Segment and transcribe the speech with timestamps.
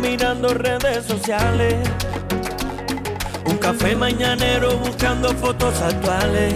[0.00, 1.74] Mirando redes sociales.
[3.46, 6.54] Un café mañanero buscando fotos actuales.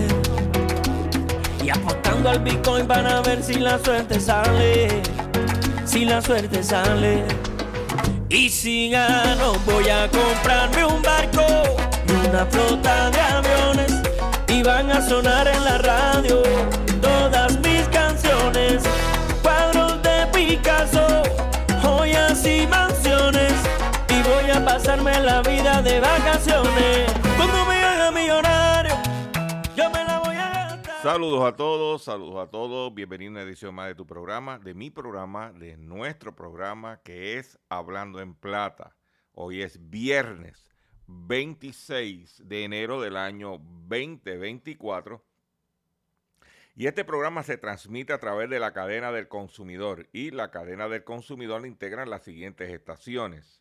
[1.64, 5.02] Y apostando al Bitcoin para ver si la suerte sale.
[5.84, 7.24] Si la suerte sale.
[8.28, 11.46] Y si gano, voy a comprarme un barco
[12.06, 13.92] y una flota de aviones.
[14.46, 16.42] Y van a sonar en la radio
[24.70, 27.12] pasarme la vida de vacaciones.
[28.44, 28.86] A.
[31.02, 32.94] Saludos a todos, saludos a todos.
[32.94, 37.36] Bienvenido a una edición más de tu programa, de mi programa, de nuestro programa que
[37.36, 38.94] es Hablando en Plata.
[39.32, 40.70] Hoy es viernes
[41.08, 45.24] 26 de enero del año 2024.
[46.76, 50.08] Y este programa se transmite a través de la cadena del consumidor.
[50.12, 53.60] Y la cadena del consumidor integran las siguientes estaciones.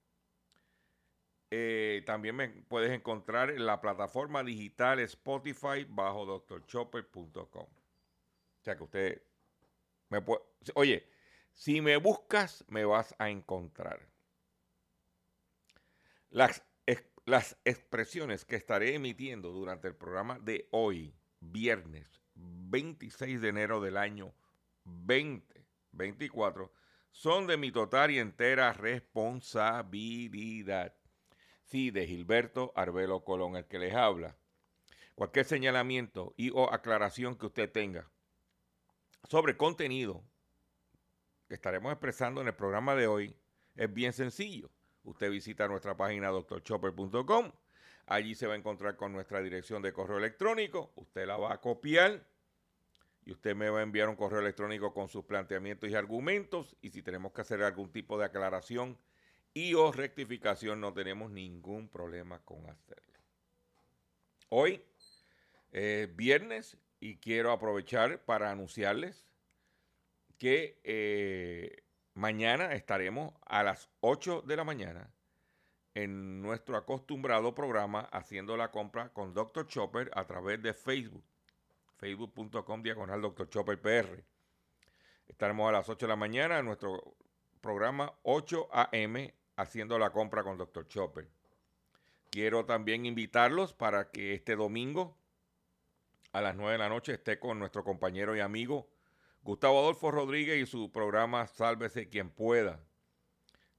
[1.53, 7.65] Eh, también me puedes encontrar en la plataforma digital Spotify bajo drchopper.com.
[7.65, 9.21] O sea que usted
[10.07, 10.43] me puede,
[10.75, 11.09] oye,
[11.51, 14.07] si me buscas, me vas a encontrar.
[16.29, 16.63] Las,
[17.25, 23.97] las expresiones que estaré emitiendo durante el programa de hoy, viernes 26 de enero del
[23.97, 24.33] año
[24.85, 26.71] 2024,
[27.11, 30.95] son de mi total y entera responsabilidad.
[31.71, 34.35] De Gilberto Arbelo Colón, el que les habla.
[35.15, 38.09] Cualquier señalamiento y o aclaración que usted tenga
[39.29, 40.21] sobre contenido
[41.47, 43.37] que estaremos expresando en el programa de hoy
[43.75, 44.69] es bien sencillo.
[45.05, 47.53] Usted visita nuestra página drchopper.com.
[48.05, 50.91] Allí se va a encontrar con nuestra dirección de correo electrónico.
[50.95, 52.27] Usted la va a copiar
[53.23, 56.75] y usted me va a enviar un correo electrónico con sus planteamientos y argumentos.
[56.81, 58.97] Y si tenemos que hacer algún tipo de aclaración
[59.53, 63.19] y o rectificación, no tenemos ningún problema con hacerlo.
[64.49, 64.83] Hoy
[65.71, 69.25] es viernes y quiero aprovechar para anunciarles
[70.37, 75.13] que eh, mañana estaremos a las 8 de la mañana
[75.93, 79.67] en nuestro acostumbrado programa haciendo la compra con Dr.
[79.67, 81.23] Chopper a través de Facebook,
[81.97, 83.49] facebook.com diagonal Dr.
[83.49, 84.23] Chopper PR.
[85.27, 87.15] Estaremos a las 8 de la mañana en nuestro
[87.61, 90.87] programa 8 AM haciendo la compra con Dr.
[90.87, 91.27] Chopper.
[92.29, 95.17] Quiero también invitarlos para que este domingo
[96.31, 98.89] a las 9 de la noche esté con nuestro compañero y amigo
[99.43, 102.79] Gustavo Adolfo Rodríguez y su programa Sálvese quien pueda,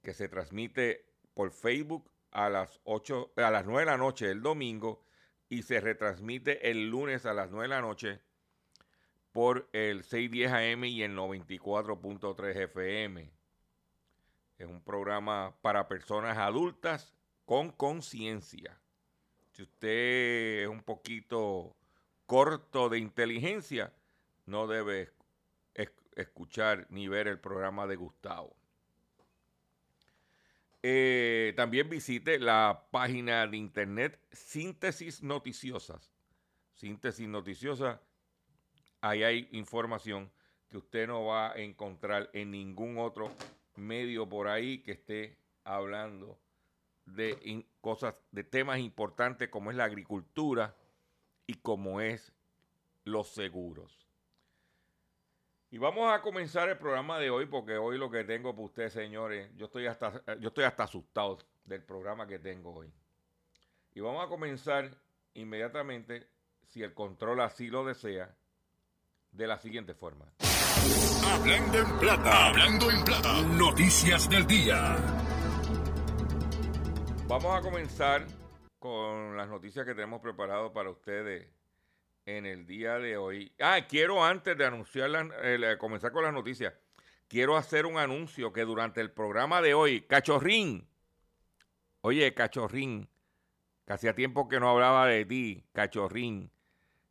[0.02, 4.42] que se transmite por Facebook a las 8 a las 9 de la noche el
[4.42, 5.04] domingo
[5.48, 8.20] y se retransmite el lunes a las 9 de la noche
[9.30, 13.30] por el 610 AM y el 94.3 FM.
[14.62, 17.12] Es un programa para personas adultas
[17.44, 18.78] con conciencia.
[19.50, 21.74] Si usted es un poquito
[22.26, 23.92] corto de inteligencia,
[24.46, 25.10] no debe
[25.74, 28.54] es- escuchar ni ver el programa de Gustavo.
[30.80, 36.12] Eh, también visite la página de internet Síntesis Noticiosas.
[36.76, 38.00] Síntesis Noticiosa,
[39.00, 40.30] ahí hay información
[40.68, 43.28] que usted no va a encontrar en ningún otro
[43.76, 46.38] medio por ahí que esté hablando
[47.06, 50.74] de cosas, de temas importantes como es la agricultura
[51.46, 52.32] y como es
[53.04, 54.08] los seguros.
[55.70, 58.92] Y vamos a comenzar el programa de hoy porque hoy lo que tengo para ustedes,
[58.92, 62.92] señores, yo estoy hasta yo estoy hasta asustado del programa que tengo hoy.
[63.94, 64.90] Y vamos a comenzar
[65.34, 66.28] inmediatamente,
[66.62, 68.34] si el control así lo desea,
[69.30, 70.26] de la siguiente forma.
[71.24, 72.46] Hablando en plata.
[72.48, 73.42] Hablando en plata.
[73.42, 74.96] Noticias del día.
[77.26, 78.26] Vamos a comenzar
[78.78, 81.48] con las noticias que tenemos preparado para ustedes
[82.26, 83.52] en el día de hoy.
[83.60, 85.10] Ah, quiero antes de anunciar,
[85.42, 86.74] eh, comenzar con las noticias,
[87.28, 90.86] quiero hacer un anuncio que durante el programa de hoy, Cachorrín,
[92.00, 93.08] oye, Cachorrín,
[93.86, 96.50] que hacía tiempo que no hablaba de ti, Cachorrín,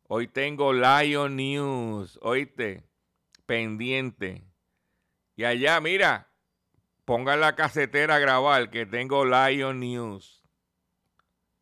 [0.08, 2.84] hoy tengo Lion News, oíste,
[3.52, 4.46] pendiente.
[5.36, 6.30] Y allá, mira,
[7.04, 10.42] pongan la casetera a grabar que tengo Lion News.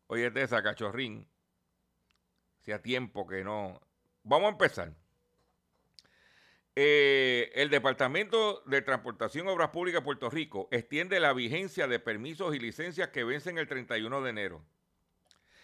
[0.07, 1.27] Oye, esa cachorrín.
[2.61, 3.81] Hacía tiempo que no.
[4.23, 4.93] Vamos a empezar.
[6.77, 12.55] Eh, el Departamento de Transportación Obras Públicas de Puerto Rico extiende la vigencia de permisos
[12.55, 14.65] y licencias que vencen el 31 de enero.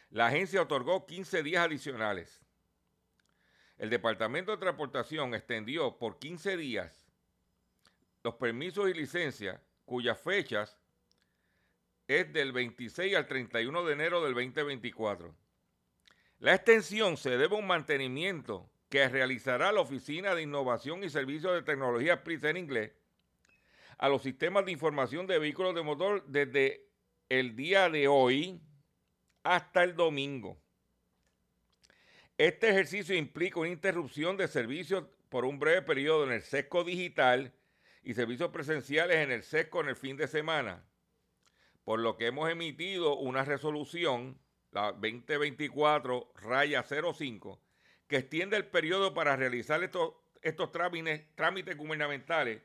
[0.09, 2.41] La agencia otorgó 15 días adicionales.
[3.77, 7.07] El Departamento de Transportación extendió por 15 días
[8.23, 10.79] los permisos y licencias cuyas fechas
[12.07, 15.35] es del 26 al 31 de enero del 2024.
[16.39, 21.53] La extensión se debe a un mantenimiento que realizará la Oficina de Innovación y Servicios
[21.53, 22.91] de Tecnología PRISA en inglés
[23.97, 26.87] a los sistemas de información de vehículos de motor desde
[27.29, 28.61] el día de hoy
[29.43, 30.61] hasta el domingo.
[32.37, 37.51] Este ejercicio implica una interrupción de servicios por un breve periodo en el sesco digital
[38.03, 40.85] y servicios presenciales en el sesco en el fin de semana,
[41.83, 44.39] por lo que hemos emitido una resolución,
[44.69, 47.59] la 2024 raya 05,
[48.07, 50.13] que extiende el periodo para realizar estos,
[50.43, 52.61] estos trámites, trámites gubernamentales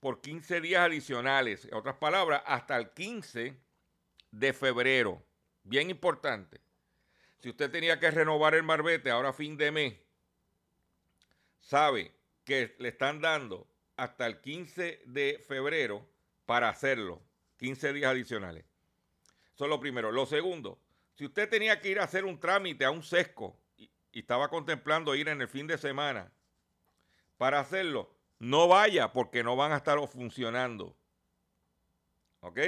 [0.00, 3.56] por 15 días adicionales, en otras palabras, hasta el 15
[4.32, 5.24] de febrero.
[5.62, 6.63] Bien importante.
[7.44, 9.94] Si usted tenía que renovar el marbete ahora fin de mes,
[11.60, 12.10] sabe
[12.42, 16.08] que le están dando hasta el 15 de febrero
[16.46, 17.20] para hacerlo.
[17.58, 18.64] 15 días adicionales.
[19.54, 20.10] Eso es lo primero.
[20.10, 20.80] Lo segundo,
[21.12, 25.14] si usted tenía que ir a hacer un trámite a un sesco y estaba contemplando
[25.14, 26.32] ir en el fin de semana
[27.36, 30.96] para hacerlo, no vaya porque no van a estar funcionando.
[32.40, 32.58] ¿Ok?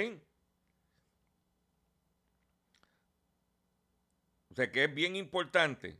[4.57, 5.99] Sea que es bien importante.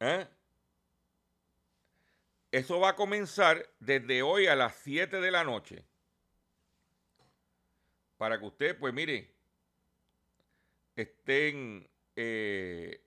[0.00, 0.26] ¿eh?
[2.50, 5.84] Eso va a comenzar desde hoy a las 7 de la noche.
[8.16, 9.34] Para que usted, pues mire,
[10.96, 11.86] estén...
[12.16, 13.04] eh,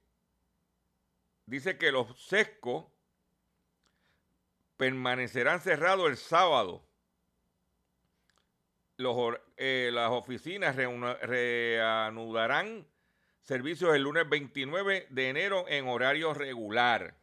[1.48, 2.86] dice que los sescos
[4.78, 6.86] permanecerán cerrados el sábado.
[8.98, 12.91] Los eh, las oficinas reanudarán
[13.42, 17.16] servicios el lunes 29 de enero en horario regular.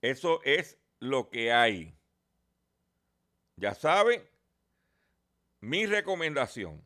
[0.00, 1.96] Eso es lo que hay.
[3.56, 4.28] Ya saben,
[5.60, 6.84] mi recomendación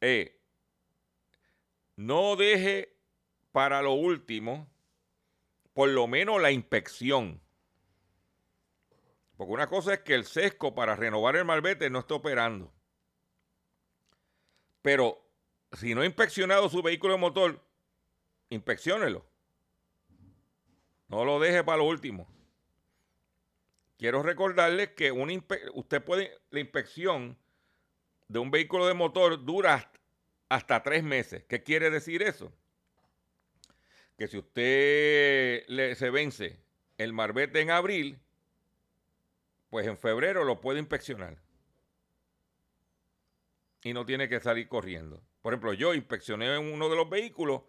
[0.00, 0.30] es
[1.96, 2.96] no deje
[3.50, 4.68] para lo último
[5.74, 7.40] por lo menos la inspección.
[9.36, 12.71] Porque una cosa es que el sesco para renovar el malvete no está operando.
[14.82, 15.24] Pero
[15.72, 17.60] si no ha inspeccionado su vehículo de motor,
[18.50, 19.24] inspecciónelo.
[21.08, 22.26] No lo deje para lo último.
[23.96, 27.38] Quiero recordarles que usted puede, la inspección
[28.28, 30.00] de un vehículo de motor dura hasta-
[30.48, 31.44] hasta tres meses.
[31.44, 32.52] ¿Qué quiere decir eso?
[34.18, 36.58] Que si usted le, se vence
[36.98, 38.18] el marbete en abril,
[39.70, 41.38] pues en febrero lo puede inspeccionar.
[43.82, 45.22] Y no tiene que salir corriendo.
[45.40, 47.62] Por ejemplo, yo inspeccioné uno de los vehículos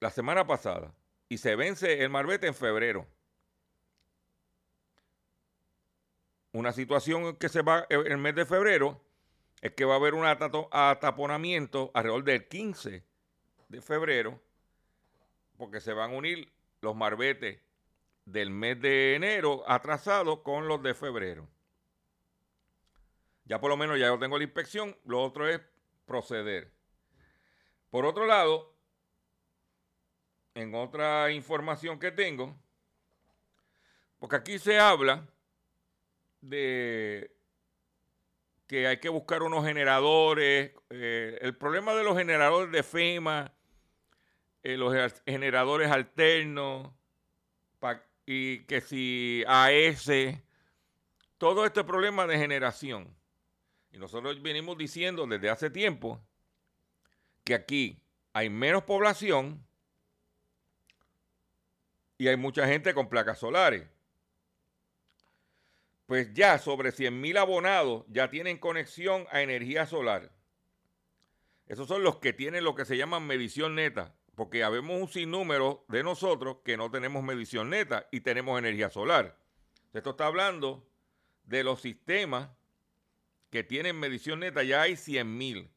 [0.00, 0.94] la semana pasada
[1.28, 3.06] y se vence el marbete en febrero.
[6.52, 9.00] una situación que se va en el mes de febrero
[9.60, 13.04] es que va a haber un ataponamiento alrededor del 15
[13.68, 14.40] de febrero,
[15.56, 17.60] porque se van a unir los marbetes
[18.24, 21.48] del mes de enero atrasados con los de febrero.
[23.44, 25.60] Ya por lo menos ya yo tengo la inspección, lo otro es
[26.06, 26.72] proceder.
[27.90, 28.74] Por otro lado,
[30.54, 32.56] en otra información que tengo,
[34.18, 35.26] porque aquí se habla
[36.40, 37.34] de
[38.66, 40.72] que hay que buscar unos generadores.
[40.90, 43.52] Eh, el problema de los generadores de FEMA,
[44.62, 44.94] eh, los
[45.26, 46.90] generadores alternos,
[48.26, 50.10] y que si AS,
[51.38, 53.21] todo este problema de generación.
[53.92, 56.20] Y nosotros venimos diciendo desde hace tiempo
[57.44, 58.00] que aquí
[58.32, 59.64] hay menos población
[62.18, 63.86] y hay mucha gente con placas solares
[66.12, 70.30] pues ya sobre 100 mil abonados ya tienen conexión a energía solar.
[71.66, 75.86] Esos son los que tienen lo que se llama medición neta, porque habemos un sinnúmero
[75.88, 79.38] de nosotros que no tenemos medición neta y tenemos energía solar.
[79.94, 80.86] Esto está hablando
[81.44, 82.50] de los sistemas
[83.52, 85.70] que tienen medición neta, ya hay 100 mil.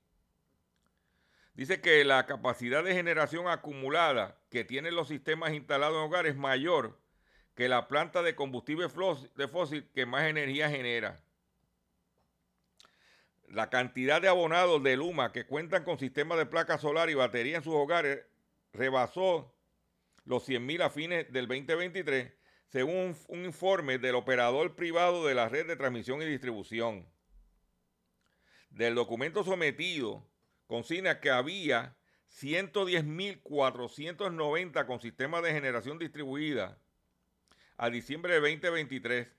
[1.56, 6.38] Dice que la capacidad de generación acumulada que tienen los sistemas instalados en hogares es
[6.38, 6.98] mayor
[7.54, 8.88] que la planta de combustible
[9.36, 11.22] de fósil que más energía genera.
[13.50, 17.58] La cantidad de abonados de Luma que cuentan con sistemas de placa solar y batería
[17.58, 18.22] en sus hogares
[18.72, 19.54] rebasó
[20.24, 22.32] los 100.000 a fines del 2023,
[22.70, 27.14] según un, informe del operador privado de la red de transmisión y distribución.
[28.76, 30.28] Del documento sometido,
[30.68, 31.96] consigna que había
[32.30, 36.78] 110.490 con sistemas de generación distribuida
[37.78, 39.30] a diciembre de 2023,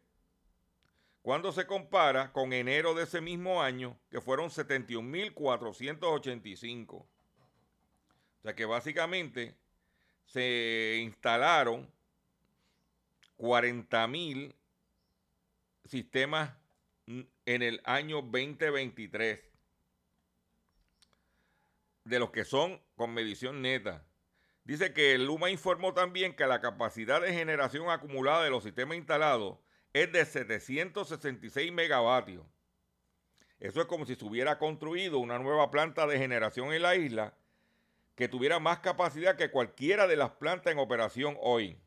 [1.20, 6.94] cuando se compara con enero de ese mismo año, que fueron 71.485.
[6.94, 7.06] O
[8.42, 9.54] sea que básicamente
[10.24, 11.92] se instalaron
[13.36, 14.54] 40.000
[15.84, 16.52] sistemas
[17.46, 19.40] en el año 2023,
[22.04, 24.04] de los que son con medición neta.
[24.64, 29.58] Dice que Luma informó también que la capacidad de generación acumulada de los sistemas instalados
[29.92, 32.44] es de 766 megavatios.
[33.60, 37.34] Eso es como si se hubiera construido una nueva planta de generación en la isla
[38.16, 41.78] que tuviera más capacidad que cualquiera de las plantas en operación hoy.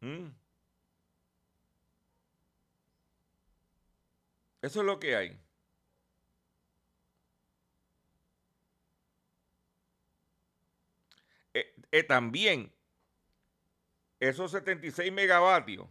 [0.01, 0.27] Mm.
[4.61, 5.39] Eso es lo que hay.
[11.53, 12.73] Eh, eh, también,
[14.19, 15.87] esos 76 megavatios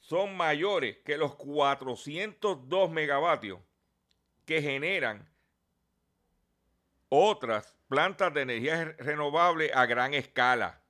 [0.00, 3.60] son mayores que los 402 megavatios
[4.46, 5.33] que generan
[7.14, 10.80] otras plantas de energía renovable a gran escala.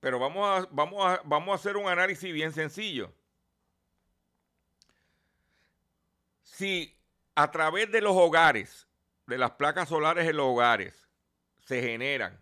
[0.00, 3.12] Pero vamos a, vamos, a, vamos a hacer un análisis bien sencillo.
[6.42, 6.96] Si
[7.34, 8.86] a través de los hogares,
[9.26, 11.08] de las placas solares en los hogares,
[11.64, 12.40] se generan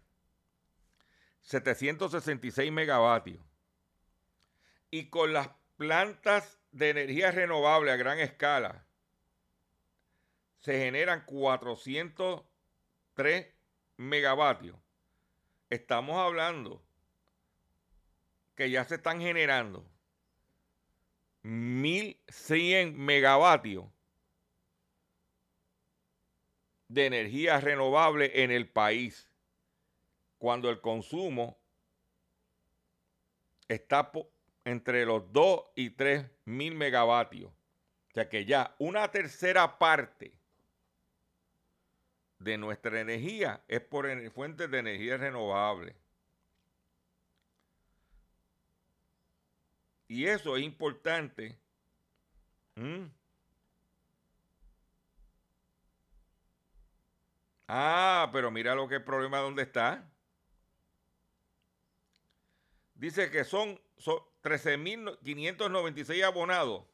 [1.43, 3.43] 766 megavatios
[4.91, 8.88] y con las plantas de energía renovable a gran escala
[10.59, 13.47] se generan 403
[13.97, 14.77] megavatios,
[15.71, 16.83] estamos hablando
[18.55, 19.85] que ya se están generando
[21.45, 23.87] 1.100 megavatios
[26.89, 29.31] de energía renovable en el país,
[30.39, 31.59] cuando el consumo
[33.69, 34.11] está
[34.65, 37.51] entre los 2 y 3 mil megavatios.
[37.51, 40.38] O sea que ya una tercera parte
[42.39, 45.97] de nuestra energía es por fuentes de energía renovable.
[50.09, 51.59] Y eso es importante.
[57.67, 60.03] Ah, pero mira lo que el problema dónde está.
[62.95, 66.85] Dice que son, son 13.596 abonados.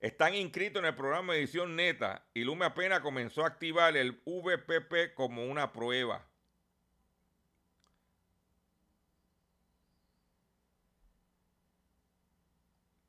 [0.00, 4.12] Están inscritos en el programa de edición neta y Lume apenas comenzó a activar el
[4.24, 6.26] VPP como una prueba.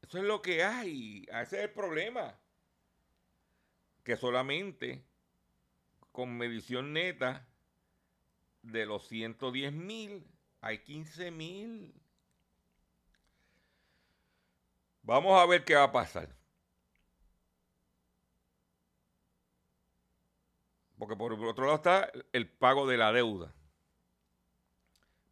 [0.01, 1.25] Eso es lo que hay.
[1.29, 2.37] Ese es el problema.
[4.03, 5.05] Que solamente
[6.11, 7.47] con medición neta
[8.63, 10.27] de los 110 mil
[10.59, 11.93] hay 15 mil.
[15.03, 16.40] Vamos a ver qué va a pasar.
[21.01, 23.51] Porque por otro lado está el pago de la deuda.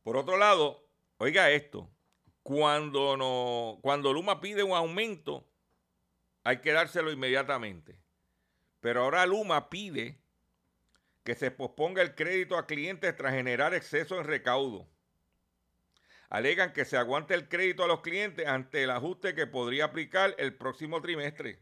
[0.02, 0.84] Por otro lado,
[1.20, 1.88] oiga esto,
[2.42, 5.48] cuando, no, cuando Luma pide un aumento,
[6.44, 8.00] hay que dárselo inmediatamente.
[8.80, 10.18] Pero ahora Luma pide
[11.24, 14.88] que se posponga el crédito a clientes tras generar exceso en recaudo.
[16.30, 20.34] Alegan que se aguante el crédito a los clientes ante el ajuste que podría aplicar
[20.40, 21.60] el próximo trimestre.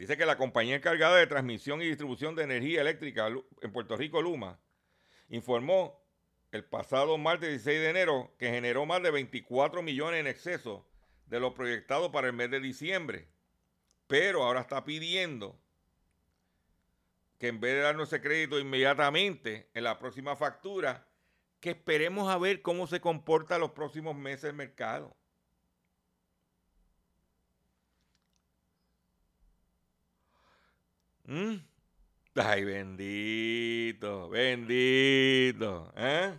[0.00, 3.28] Dice que la compañía encargada de transmisión y distribución de energía eléctrica
[3.60, 4.58] en Puerto Rico, Luma,
[5.28, 6.02] informó
[6.52, 10.88] el pasado martes 16 de enero que generó más de 24 millones en exceso
[11.26, 13.28] de lo proyectado para el mes de diciembre.
[14.06, 15.60] Pero ahora está pidiendo
[17.38, 21.06] que en vez de darnos ese crédito inmediatamente en la próxima factura,
[21.60, 25.14] que esperemos a ver cómo se comporta los próximos meses el mercado.
[31.30, 31.64] ¿Mm?
[32.34, 35.92] Ay, bendito, bendito.
[35.96, 36.36] ¿eh?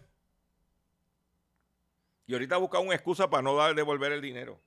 [2.27, 4.59] Y ahorita buscan una excusa para no dar devolver el dinero.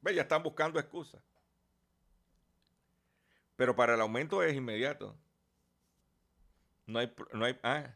[0.00, 1.22] Ve, ya están buscando excusas.
[3.54, 5.16] Pero para el aumento es inmediato.
[6.86, 7.94] No hay, no hay, ah.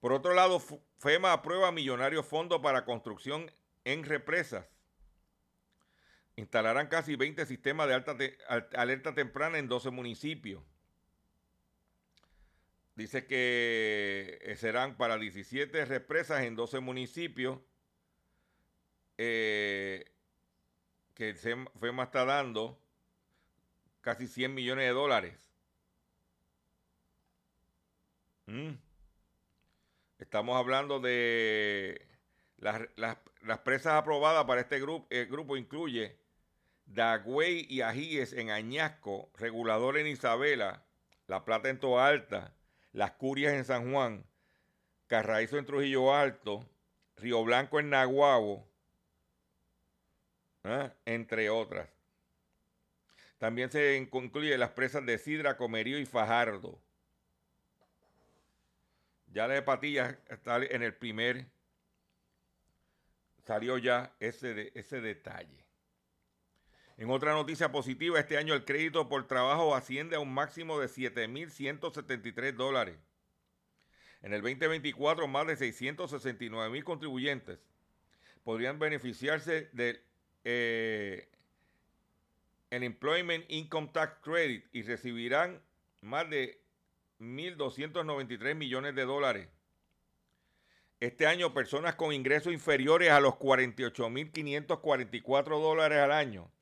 [0.00, 0.60] Por otro lado,
[0.98, 3.48] FEMA aprueba millonario fondo para construcción
[3.84, 4.66] en represas.
[6.36, 8.16] Instalarán casi 20 sistemas de alta
[8.76, 10.62] alerta temprana en 12 municipios.
[12.96, 17.58] Dice que eh, serán para 17 represas en 12 municipios
[19.18, 20.12] eh,
[21.14, 22.80] que FEMA está dando
[24.00, 25.50] casi 100 millones de dólares.
[28.46, 28.72] Mm.
[30.18, 32.06] Estamos hablando de
[32.58, 35.06] las, presas aprobadas para este grupo.
[35.10, 36.16] El grupo incluye
[36.86, 40.84] Dagüey y Ajíes en Añasco, Regulador en Isabela,
[41.26, 42.52] La Plata en Toa Alta,
[42.92, 44.24] Las Curias en San Juan,
[45.06, 46.68] Carraízo en Trujillo Alto,
[47.16, 48.68] Río Blanco en Naguabo,
[50.64, 50.90] ¿eh?
[51.04, 51.88] entre otras.
[53.38, 56.80] También se incluye las presas de Sidra, Comerío y Fajardo.
[59.26, 61.46] Ya la de Patillas está en el primer,
[63.44, 65.64] salió ya ese, ese detalle.
[66.96, 70.86] En otra noticia positiva, este año el crédito por trabajo asciende a un máximo de
[70.86, 72.96] 7.173 dólares.
[74.22, 77.58] En el 2024, más de 669 mil contribuyentes
[78.44, 80.00] podrían beneficiarse del
[80.44, 81.28] eh,
[82.70, 85.60] Employment Income Tax Credit y recibirán
[86.00, 86.62] más de
[87.18, 89.48] 1.293 millones de dólares.
[91.00, 96.52] Este año, personas con ingresos inferiores a los 48.544 dólares al año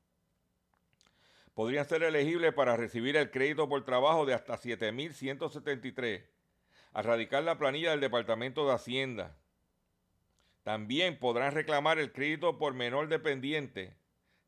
[1.53, 6.25] podrían ser elegibles para recibir el crédito por trabajo de hasta 7.173
[6.93, 9.35] al radicar la planilla del Departamento de Hacienda.
[10.63, 13.95] También podrán reclamar el crédito por menor dependiente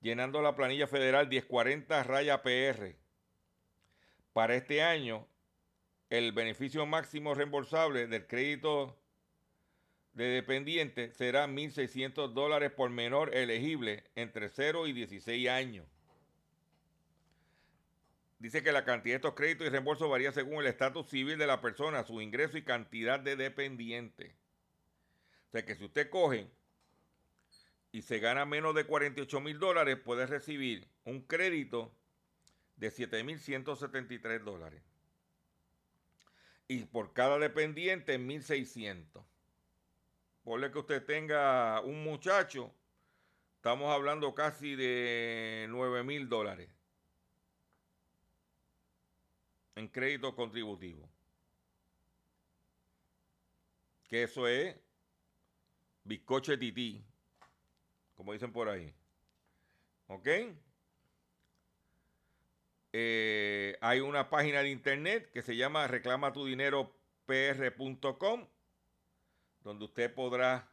[0.06, 2.96] llenando la planilla federal 1040 raya PR.
[4.34, 5.28] Para este año,
[6.12, 8.96] el beneficio máximo reembolsable del crédito
[10.14, 15.88] de dependiente será 1.600 dólares por menor elegible entre 0 y 16 años.
[18.40, 21.48] Dice que la cantidad de estos créditos y reembolsos varía según el estatus civil de
[21.48, 24.36] la persona, su ingreso y cantidad de dependiente.
[25.48, 26.50] O sea que si usted coge
[27.92, 31.96] y se gana menos de 48 mil dólares, puede recibir un crédito
[32.76, 34.84] de 7.173 dólares.
[36.68, 39.24] Y por cada dependiente, 1.600.
[40.44, 42.74] Ponle que usted tenga un muchacho,
[43.56, 46.75] estamos hablando casi de 9 mil dólares
[49.76, 51.10] en crédito contributivo.
[54.08, 54.76] Que eso es
[56.04, 57.04] bizcoche tití,
[58.16, 58.94] como dicen por ahí.
[60.08, 60.28] ¿Ok?
[62.98, 68.48] Eh, hay una página de internet que se llama reclamatudineropr.com,
[69.64, 70.72] donde usted podrá,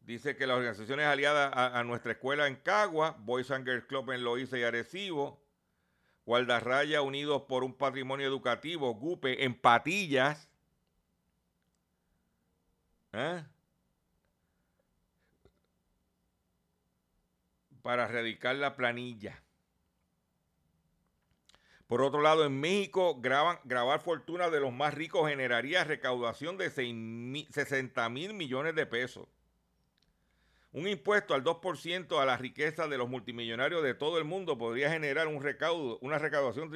[0.00, 4.24] dice que las organizaciones aliadas a, nuestra escuela en Cagua, Boys and Girls Club en
[4.24, 5.41] Loíza y Arecibo,
[6.24, 10.48] Guardarraya Unidos por un Patrimonio Educativo, GUPE, en Patillas,
[13.12, 13.44] ¿eh?
[17.82, 19.42] para erradicar la planilla.
[21.86, 28.08] Por otro lado, en México, grabar fortuna de los más ricos generaría recaudación de 60
[28.08, 29.28] mil millones de pesos.
[30.72, 34.90] Un impuesto al 2% a la riqueza de los multimillonarios de todo el mundo podría
[34.90, 36.70] generar una recaudación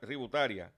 [0.00, 0.72] tributaria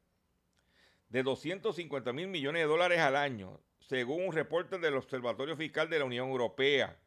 [1.10, 5.98] de 250 mil millones de dólares al año, según un reporte del Observatorio Fiscal de
[5.98, 6.98] la Unión Europea.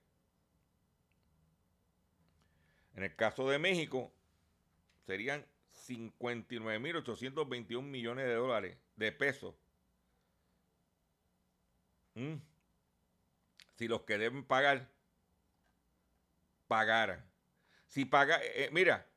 [2.96, 4.12] En el caso de México,
[5.08, 5.44] serían
[5.88, 9.56] 59.821 millones de dólares, de pesos.
[12.14, 12.36] Mm.
[13.76, 14.88] Si los que deben pagar,
[16.68, 17.24] pagaran.
[17.88, 19.08] Si paga, eh, eh, mira,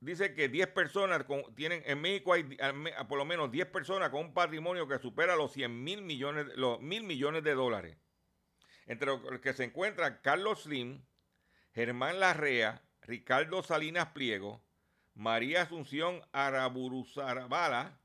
[0.00, 2.44] dice que 10 personas tienen, en México hay
[3.08, 6.80] por lo menos 10 personas con un patrimonio que supera los 100 mil millones, los
[6.80, 7.96] mil millones de dólares.
[8.86, 11.04] Entre los que se encuentran Carlos Slim,
[11.72, 14.62] Germán Larrea, Ricardo Salinas Pliego,
[15.14, 17.98] María Asunción Araburuzarabala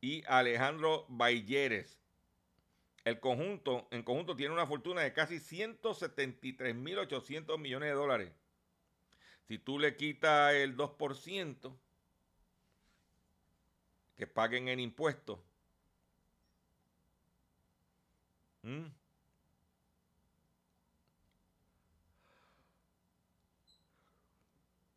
[0.00, 2.03] y Alejandro Bayeres.
[3.04, 8.32] El conjunto, en conjunto, tiene una fortuna de casi 173.800 millones de dólares.
[9.46, 11.76] Si tú le quitas el 2%
[14.16, 15.38] que paguen en impuestos,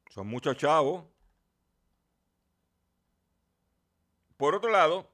[0.10, 1.04] son muchos chavos.
[4.38, 5.10] Por otro lado,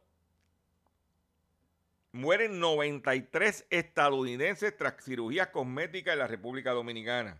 [2.13, 7.37] mueren 93 estadounidenses tras cirugía cosmética en la República Dominicana.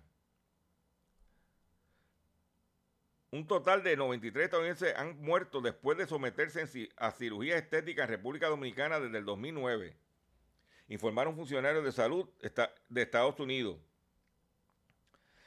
[3.32, 8.48] Un total de 93 estadounidenses han muerto después de someterse a cirugía estética en República
[8.48, 9.96] Dominicana desde el 2009,
[10.90, 12.30] informaron funcionarios de salud
[12.90, 13.78] de Estados Unidos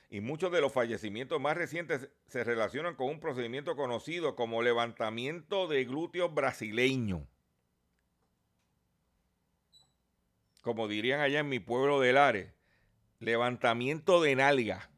[0.08, 5.66] y muchos de los fallecimientos más recientes se relacionan con un procedimiento conocido como levantamiento
[5.66, 7.26] de glúteos brasileño.
[10.66, 12.52] Como dirían allá en mi pueblo de Lares,
[13.20, 14.90] levantamiento de nalga.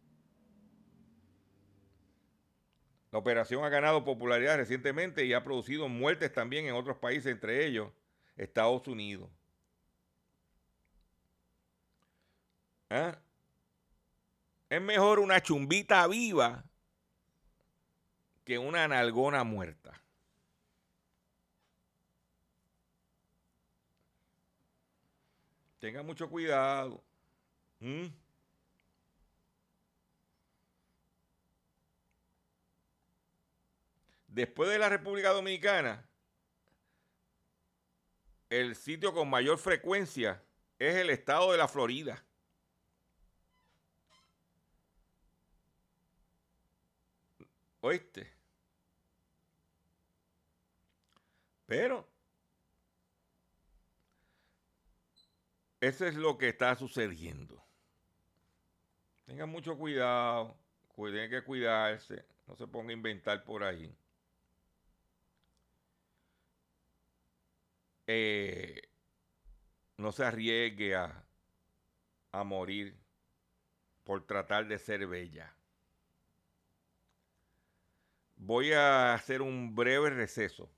[3.13, 7.67] La operación ha ganado popularidad recientemente y ha producido muertes también en otros países, entre
[7.67, 7.91] ellos
[8.39, 9.29] Estados Unidos.
[12.89, 13.19] ¿Ah?
[14.71, 16.65] Es mejor una chumbita viva
[18.47, 20.01] que una nalgona muerta.
[25.79, 27.03] Tenga mucho cuidado.
[27.81, 28.07] ¿Mm?
[34.27, 36.09] Después de la República Dominicana,
[38.51, 40.43] el sitio con mayor frecuencia
[40.79, 42.25] es el estado de la Florida.
[47.81, 48.33] ¿Oíste?
[51.67, 52.09] Pero
[55.81, 57.65] eso es lo que está sucediendo.
[59.27, 60.57] Tengan mucho cuidado,
[60.95, 63.95] tienen que cuidarse, no se ponga a inventar por ahí.
[68.07, 68.81] Eh,
[69.99, 71.25] no se arriesgue a,
[72.33, 72.97] a morir
[74.05, 75.55] por tratar de ser bella
[78.39, 80.71] voy a hacer un breve receso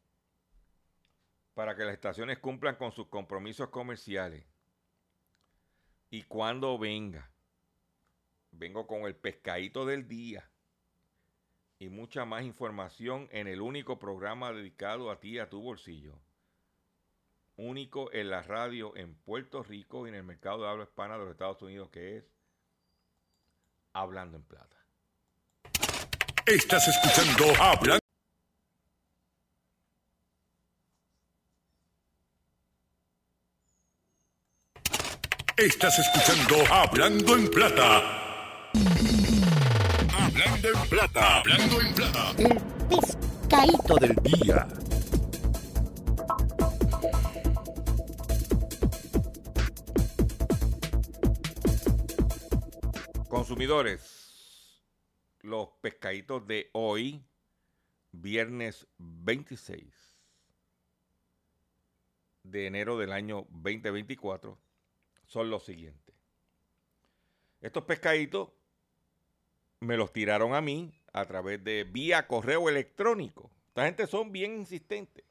[1.54, 4.44] para que las estaciones cumplan con sus compromisos comerciales.
[6.10, 7.30] Y cuando venga,
[8.50, 10.50] vengo con el pescadito del día
[11.78, 16.18] y mucha más información en el único programa dedicado a ti, a tu bolsillo.
[17.56, 21.20] Único en la radio en Puerto Rico y en el mercado de habla hispana de
[21.20, 22.24] los Estados Unidos, que es
[23.92, 24.76] Hablando en Plata.
[26.46, 27.99] Estás escuchando Hablando.
[35.60, 38.70] Estás escuchando Hablando en Plata.
[40.10, 41.40] Hablando en Plata.
[41.40, 42.34] Hablando en Plata.
[42.38, 44.66] El pescadito del día.
[53.28, 54.82] Consumidores,
[55.42, 57.22] los pescaditos de hoy,
[58.12, 59.84] viernes 26
[62.44, 64.58] de enero del año 2024,
[65.30, 66.14] son los siguientes.
[67.60, 68.48] Estos pescaditos
[69.78, 73.48] me los tiraron a mí a través de vía correo electrónico.
[73.68, 75.24] Esta gente son bien insistentes.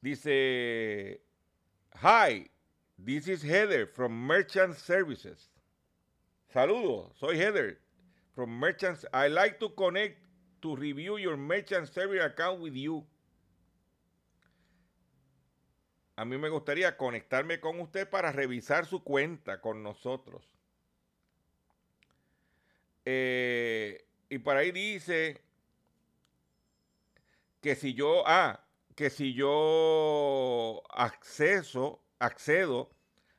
[0.00, 1.20] Dice,
[2.02, 2.50] hi,
[2.96, 5.50] this is Heather from Merchant Services.
[6.48, 7.78] Saludos, soy Heather
[8.34, 9.06] from Merchants.
[9.12, 10.18] I like to connect
[10.62, 13.04] to review your Merchant Service account with you.
[16.16, 20.48] A mí me gustaría conectarme con usted para revisar su cuenta con nosotros.
[23.04, 25.40] Eh, y por ahí dice
[27.60, 32.90] que si yo, ah, que si yo acceso, accedo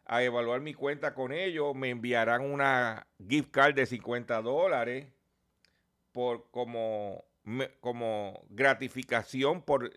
[0.06, 5.08] a evaluar mi cuenta con ellos, me enviarán una gift card de 50 dólares
[6.12, 7.26] por como,
[7.80, 9.92] como gratificación por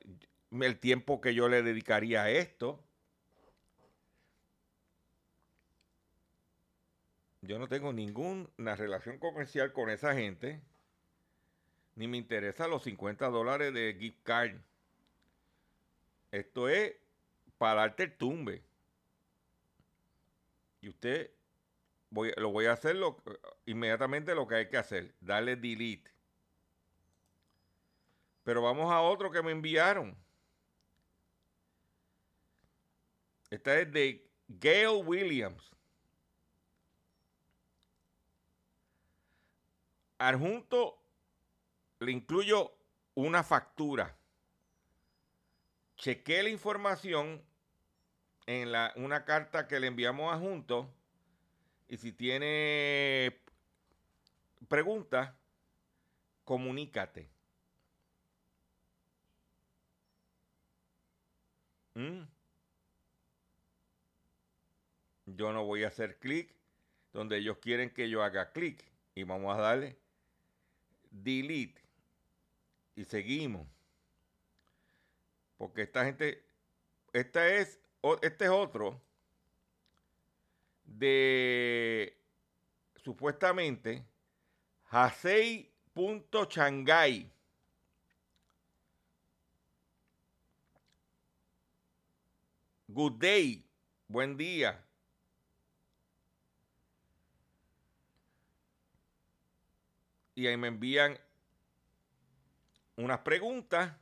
[0.50, 2.82] el tiempo que yo le dedicaría a esto.
[7.42, 10.61] Yo no tengo ninguna relación comercial con esa gente,
[11.94, 14.56] ni me interesa los 50 dólares de gift card.
[16.30, 16.94] Esto es
[17.56, 18.62] para darte el tumbe.
[20.80, 21.30] Y usted
[22.11, 22.96] voy, lo voy a hacer
[23.66, 26.11] inmediatamente lo que hay que hacer, darle delete.
[28.44, 30.16] Pero vamos a otro que me enviaron.
[33.50, 35.70] Esta es de Gail Williams.
[40.18, 41.00] Adjunto
[42.00, 42.72] le incluyo
[43.14, 44.16] una factura.
[45.96, 47.42] Chequé la información
[48.46, 50.92] en la, una carta que le enviamos a Junto
[51.88, 53.40] y si tiene
[54.68, 55.32] preguntas,
[56.44, 57.30] comunícate.
[61.94, 62.38] ¿Mm?
[65.36, 66.54] Yo no voy a hacer clic
[67.12, 69.98] donde ellos quieren que yo haga clic y vamos a darle
[71.10, 71.82] delete
[72.96, 73.66] y seguimos.
[75.56, 76.44] Porque esta gente,
[77.12, 77.80] esta es
[78.22, 79.00] este es otro
[80.84, 82.16] de
[82.96, 84.04] supuestamente
[84.90, 85.68] Hasei.Shanghai.
[92.90, 93.64] Good day,
[94.08, 94.88] buen día.
[100.38, 101.18] Y ahí me envían
[102.94, 103.92] unas preguntas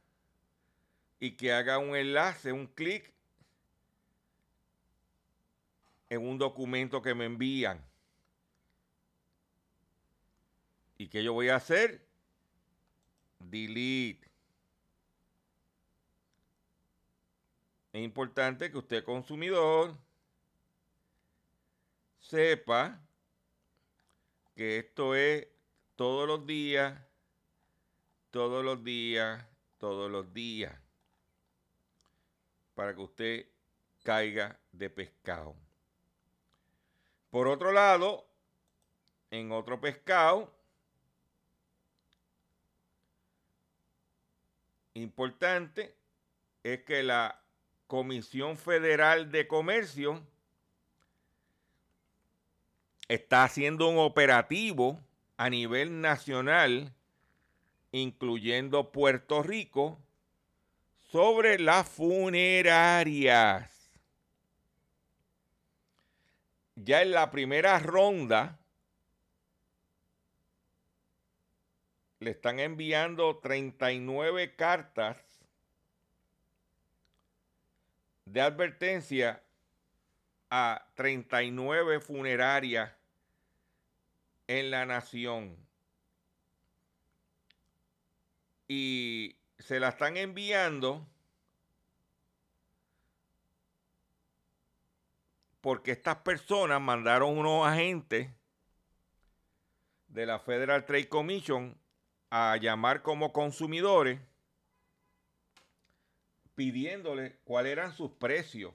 [1.18, 3.10] y que haga un enlace, un clic
[6.10, 7.82] en un documento que me envían.
[10.98, 12.06] ¿Y qué yo voy a hacer?
[13.38, 14.30] Delete.
[17.94, 19.96] Es importante que usted consumidor
[22.18, 23.00] sepa
[24.54, 25.55] que esto es
[25.96, 26.94] todos los días,
[28.30, 29.44] todos los días,
[29.78, 30.74] todos los días,
[32.74, 33.46] para que usted
[34.02, 35.56] caiga de pescado.
[37.30, 38.26] Por otro lado,
[39.30, 40.54] en otro pescado,
[44.92, 45.96] importante
[46.62, 47.40] es que la
[47.86, 50.22] Comisión Federal de Comercio
[53.08, 55.00] está haciendo un operativo
[55.36, 56.92] a nivel nacional,
[57.92, 59.98] incluyendo Puerto Rico,
[61.10, 63.76] sobre las funerarias.
[66.76, 68.58] ya en la primera ronda
[72.20, 75.18] le están enviando 39 cartas
[78.26, 79.42] de advertencia
[80.50, 82.92] a 39 funerarias
[84.46, 85.56] en la nación.
[88.68, 91.06] Y se la están enviando
[95.60, 98.30] porque estas personas mandaron unos agentes
[100.08, 101.76] de la Federal Trade Commission
[102.30, 104.20] a llamar como consumidores
[106.54, 108.72] pidiéndole cuáles eran sus precios.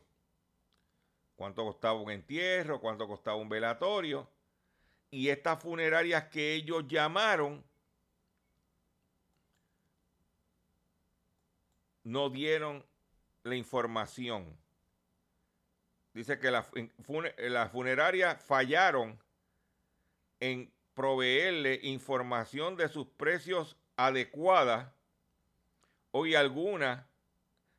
[1.36, 4.30] Cuánto costaba un entierro, cuánto costaba un velatorio.
[5.12, 7.64] Y estas funerarias que ellos llamaron
[12.04, 12.86] no dieron
[13.44, 14.58] la información.
[16.14, 16.70] Dice que las
[17.38, 19.20] la funerarias fallaron
[20.40, 24.94] en proveerle información de sus precios adecuada.
[26.12, 27.06] Hoy algunas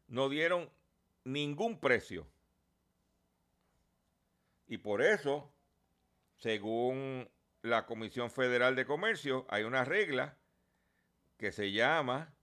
[0.07, 0.71] no dieron
[1.25, 2.27] ningún precio.
[4.67, 5.52] Y por eso,
[6.43, 7.31] según
[7.63, 10.37] la Comisión Federal de Comercio, hay una regla
[11.37, 12.35] que se llama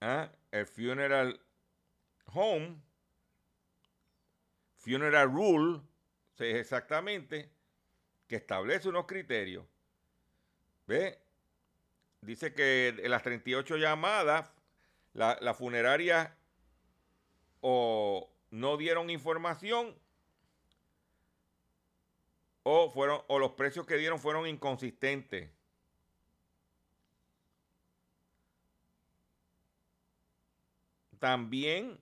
[0.00, 0.30] ¿ah?
[0.52, 1.40] el Funeral
[2.26, 2.80] Home,
[4.76, 5.80] Funeral Rule,
[6.38, 7.50] exactamente,
[8.28, 9.66] que establece unos criterios.
[10.86, 11.20] ¿Ve?
[12.20, 14.52] Dice que en las 38 llamadas,
[15.14, 16.36] la, funeraria
[17.60, 19.98] o no dieron información
[22.62, 25.50] o, fueron, o los precios que dieron fueron inconsistentes.
[31.18, 32.00] También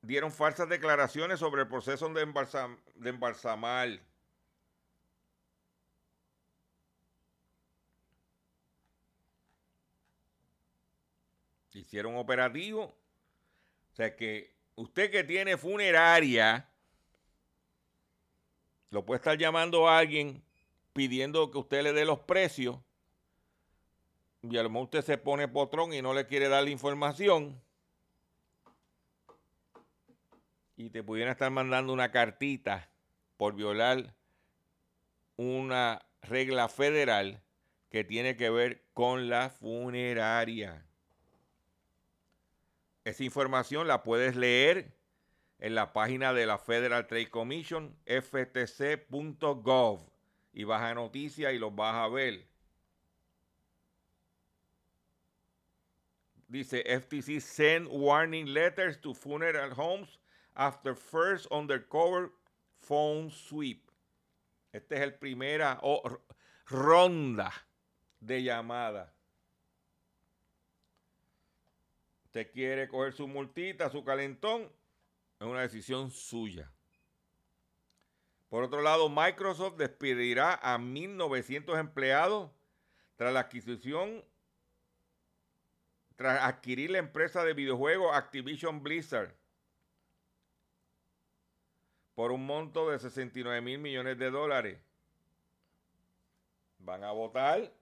[0.00, 2.26] dieron falsas declaraciones sobre el proceso de,
[2.96, 4.00] de embalsamar.
[11.72, 12.96] Hicieron operativo.
[13.92, 16.69] O sea que usted que tiene funeraria,
[18.90, 20.42] lo puede estar llamando a alguien
[20.92, 22.78] pidiendo que usted le dé los precios.
[24.42, 27.60] Y a lo mejor usted se pone potrón y no le quiere dar la información.
[30.80, 32.88] y te pudieran estar mandando una cartita
[33.36, 34.14] por violar
[35.36, 37.42] una regla federal
[37.90, 40.86] que tiene que ver con la funeraria.
[43.04, 44.96] Esa información la puedes leer
[45.60, 50.00] en la página de la Federal Trade Commission, ftc.gov,
[50.52, 52.46] y vas a noticias y los vas a ver.
[56.48, 60.18] Dice FTC send warning letters to funeral homes
[60.56, 62.32] after first undercover
[62.80, 63.88] phone sweep.
[64.72, 65.80] Esta es el primera
[66.66, 67.52] ronda
[68.18, 69.12] de llamada.
[72.24, 74.68] Usted quiere coger su multita, su calentón,
[75.40, 76.70] es una decisión suya.
[78.50, 82.50] Por otro lado, Microsoft despedirá a 1.900 empleados
[83.16, 84.22] tras la adquisición,
[86.16, 89.34] tras adquirir la empresa de videojuegos Activision Blizzard
[92.14, 94.78] por un monto de 69 mil millones de dólares.
[96.80, 97.72] Van a votar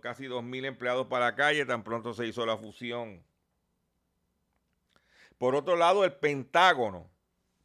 [0.00, 3.25] casi 2 mil empleados para la calle, tan pronto se hizo la fusión.
[5.38, 7.10] Por otro lado, el Pentágono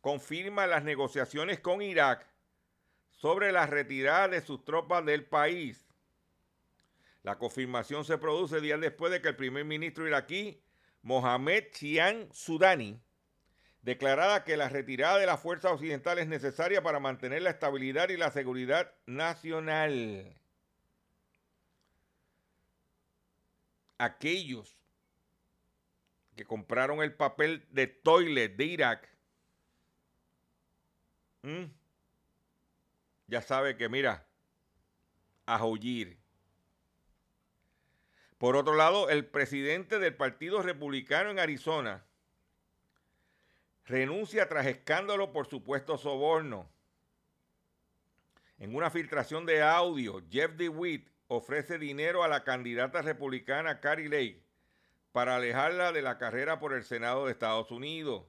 [0.01, 2.27] confirma las negociaciones con Irak
[3.11, 5.85] sobre la retirada de sus tropas del país.
[7.23, 10.59] La confirmación se produce días después de que el primer ministro iraquí,
[11.03, 12.99] Mohamed Chian Sudani,
[13.83, 18.17] declarada que la retirada de las fuerzas occidentales es necesaria para mantener la estabilidad y
[18.17, 20.35] la seguridad nacional.
[23.99, 24.80] Aquellos
[26.35, 29.09] que compraron el papel de toilet de Irak,
[33.27, 34.25] ya sabe que, mira,
[35.45, 36.17] a huir.
[38.37, 42.03] Por otro lado, el presidente del Partido Republicano en Arizona,
[43.85, 46.69] renuncia tras escándalo por supuesto soborno.
[48.57, 54.50] En una filtración de audio, Jeff DeWitt ofrece dinero a la candidata republicana Carrie Lake
[55.11, 58.23] para alejarla de la carrera por el Senado de Estados Unidos.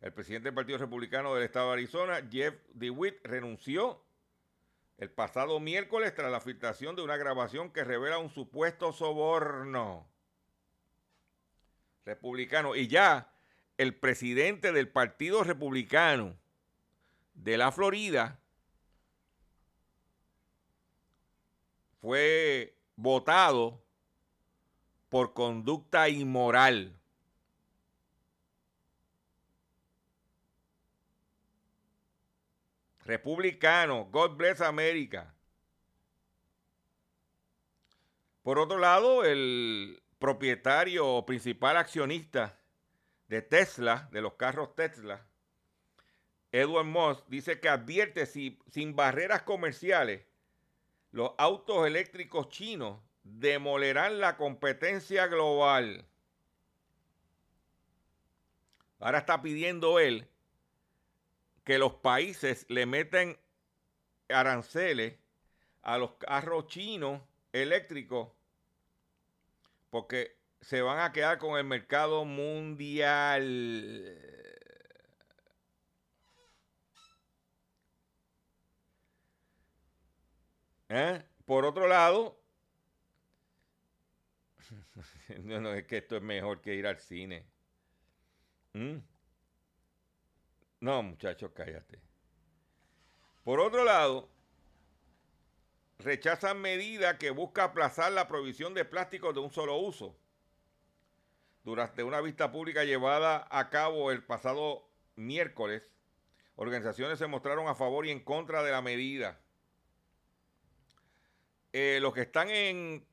[0.00, 4.02] El presidente del Partido Republicano del Estado de Arizona, Jeff DeWitt, renunció
[4.98, 10.06] el pasado miércoles tras la filtración de una grabación que revela un supuesto soborno
[12.04, 12.76] republicano.
[12.76, 13.32] Y ya
[13.78, 16.36] el presidente del Partido Republicano
[17.32, 18.38] de la Florida
[22.00, 23.83] fue votado
[25.14, 26.92] por conducta inmoral.
[33.04, 35.32] Republicano, God bless America.
[38.42, 42.58] Por otro lado, el propietario o principal accionista
[43.28, 45.24] de Tesla, de los carros Tesla,
[46.50, 50.26] Edward Moss, dice que advierte si sin barreras comerciales,
[51.12, 56.06] los autos eléctricos chinos demolerán la competencia global.
[59.00, 60.28] Ahora está pidiendo él
[61.64, 63.38] que los países le meten
[64.28, 65.18] aranceles
[65.82, 67.20] a los carros chinos
[67.52, 68.30] eléctricos
[69.90, 73.34] porque se van a quedar con el mercado mundial.
[80.88, 81.22] ¿Eh?
[81.44, 82.43] Por otro lado,
[85.42, 87.46] no, no, es que esto es mejor que ir al cine.
[88.72, 88.96] ¿Mm?
[90.80, 92.00] No, muchachos, cállate.
[93.42, 94.28] Por otro lado,
[95.98, 100.16] rechazan medida que busca aplazar la provisión de plásticos de un solo uso.
[101.62, 104.86] Durante una vista pública llevada a cabo el pasado
[105.16, 105.90] miércoles,
[106.56, 109.40] organizaciones se mostraron a favor y en contra de la medida.
[111.72, 113.06] Eh, los que están en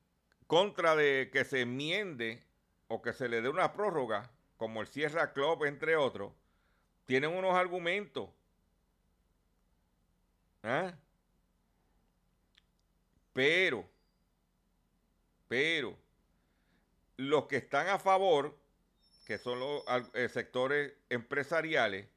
[0.52, 2.44] contra de que se enmiende
[2.90, 6.34] o que se le dé una prórroga, como el Sierra Club, entre otros,
[7.06, 8.30] tienen unos argumentos.
[10.62, 10.94] ¿Ah?
[13.32, 13.90] Pero,
[15.48, 15.98] pero,
[17.16, 18.60] los que están a favor,
[19.26, 22.10] que son los eh, sectores empresariales,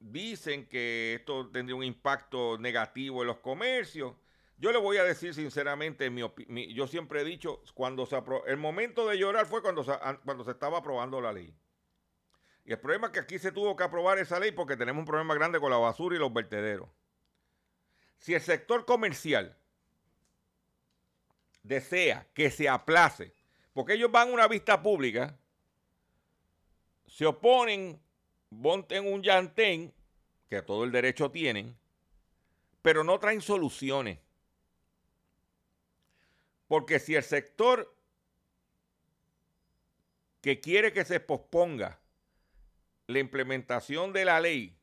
[0.00, 4.14] dicen que esto tendría un impacto negativo en los comercios.
[4.58, 9.06] Yo le voy a decir sinceramente, mi, yo siempre he dicho, cuando se el momento
[9.06, 9.84] de llorar fue cuando
[10.24, 11.54] cuando se estaba aprobando la ley.
[12.64, 15.06] Y el problema es que aquí se tuvo que aprobar esa ley porque tenemos un
[15.06, 16.88] problema grande con la basura y los vertederos.
[18.18, 19.56] Si el sector comercial
[21.62, 23.32] desea que se aplace,
[23.72, 25.38] porque ellos van a una vista pública,
[27.06, 28.00] se oponen,
[28.50, 29.94] monten un llantén,
[30.50, 31.76] que todo el derecho tienen,
[32.82, 34.18] pero no traen soluciones.
[36.68, 37.94] Porque si el sector
[40.40, 41.98] que quiere que se posponga
[43.06, 44.76] la implementación de la ley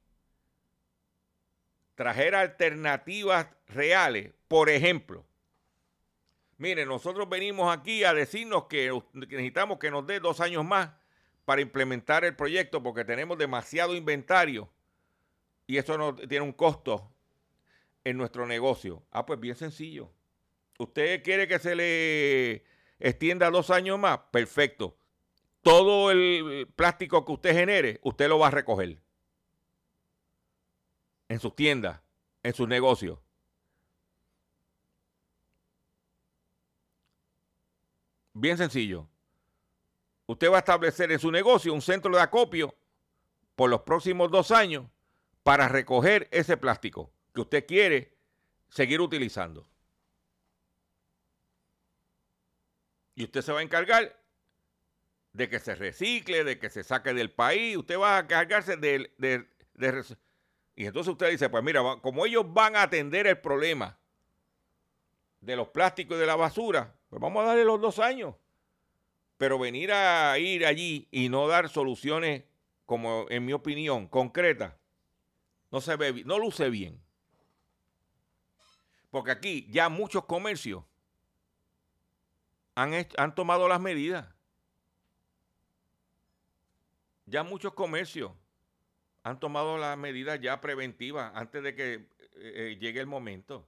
[1.94, 5.26] trajera alternativas reales, por ejemplo,
[6.58, 10.92] mire, nosotros venimos aquí a decirnos que necesitamos que nos dé dos años más
[11.46, 14.70] para implementar el proyecto porque tenemos demasiado inventario
[15.68, 17.12] y eso no tiene un costo
[18.04, 19.04] en nuestro negocio.
[19.12, 20.12] Ah, pues bien sencillo.
[20.78, 22.66] ¿Usted quiere que se le
[23.00, 24.20] extienda dos años más?
[24.32, 24.98] Perfecto.
[25.62, 29.00] Todo el plástico que usted genere, usted lo va a recoger
[31.28, 32.02] en sus tiendas,
[32.44, 33.20] en sus negocios.
[38.34, 39.08] Bien sencillo.
[40.28, 42.76] Usted va a establecer en su negocio un centro de acopio
[43.56, 44.86] por los próximos dos años
[45.44, 48.18] para recoger ese plástico que usted quiere
[48.70, 49.66] seguir utilizando.
[53.16, 54.20] Y usted se va a encargar
[55.32, 57.78] de que se recicle, de que se saque del país.
[57.78, 59.12] Usted va a encargarse de,
[60.76, 63.98] y entonces usted dice, pues mira, como ellos van a atender el problema
[65.40, 68.36] de los plásticos y de la basura, pues vamos a darle los dos años.
[69.38, 72.44] Pero venir a ir allí y no dar soluciones,
[72.86, 74.74] como en mi opinión, concretas,
[75.72, 77.02] no se ve, no luce bien.
[79.10, 80.84] Porque aquí ya muchos comercios
[82.76, 84.28] han, han tomado las medidas.
[87.26, 88.32] Ya muchos comercios
[89.24, 93.68] han tomado las medidas ya preventivas antes de que eh, eh, llegue el momento.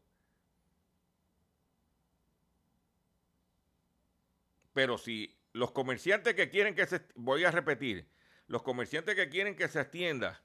[4.73, 8.07] Pero si los comerciantes que quieren que se, voy a repetir,
[8.45, 10.43] los comerciantes que quieren que se extienda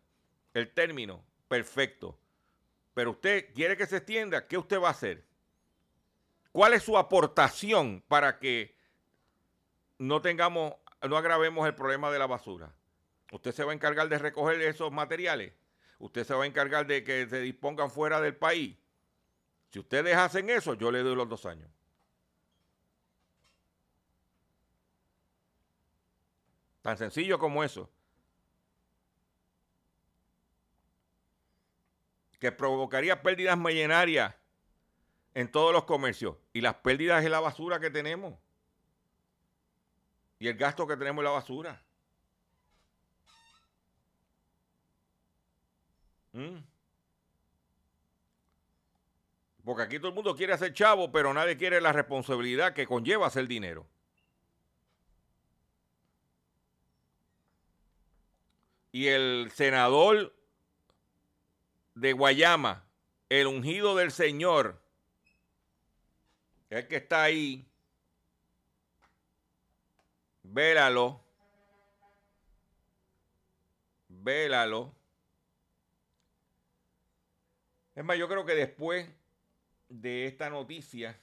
[0.55, 2.19] el término, perfecto.
[2.95, 5.25] Pero usted quiere que se extienda, ¿qué usted va a hacer?
[6.53, 8.77] ¿Cuál es su aportación para que
[9.99, 12.75] no tengamos, no agravemos el problema de la basura?
[13.33, 15.55] Usted se va a encargar de recoger esos materiales.
[15.99, 18.77] Usted se va a encargar de que se dispongan fuera del país.
[19.71, 21.71] Si ustedes hacen eso, yo le doy los dos años.
[26.83, 27.89] Tan sencillo como eso.
[32.39, 34.35] Que provocaría pérdidas millonarias
[35.35, 36.37] en todos los comercios.
[36.53, 38.35] Y las pérdidas es la basura que tenemos.
[40.39, 41.83] Y el gasto que tenemos en la basura.
[46.33, 46.59] Mm.
[49.65, 53.29] Porque aquí todo el mundo quiere hacer chavo, pero nadie quiere la responsabilidad que conlleva
[53.29, 53.87] hacer dinero.
[58.93, 60.37] y el senador
[61.95, 62.85] de Guayama,
[63.31, 64.82] el ungido del Señor,
[66.79, 67.67] el que está ahí,
[70.43, 71.21] vélalo,
[74.09, 74.95] vélalo.
[77.95, 79.07] Es más, yo creo que después
[79.91, 81.21] de esta noticia,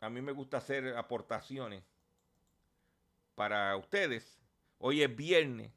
[0.00, 1.82] a mí me gusta hacer aportaciones
[3.34, 4.38] para ustedes.
[4.76, 5.72] Hoy es viernes.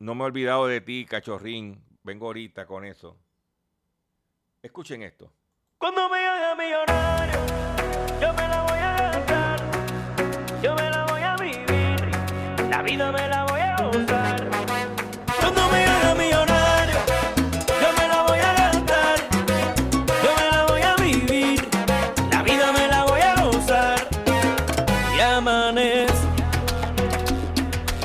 [0.00, 1.80] No me he olvidado de ti, cachorrín.
[2.02, 3.16] Vengo ahorita con eso.
[4.60, 5.32] Escuchen esto.
[5.84, 7.40] Cuando me haga millonario,
[8.18, 9.60] yo me la voy a gastar,
[10.62, 12.10] yo me la voy a vivir,
[12.70, 14.48] la vida me la voy a gozar.
[15.38, 16.96] Cuando me haga millonario,
[17.82, 19.18] yo me la voy a gastar,
[20.24, 21.68] yo me la voy a vivir,
[22.30, 24.08] la vida me la voy a gozar.
[25.14, 26.14] Y amanece,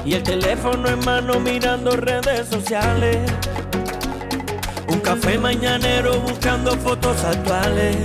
[0.03, 3.31] y el teléfono en mano mirando redes sociales.
[5.09, 7.97] Café mañanero buscando fotos actuales.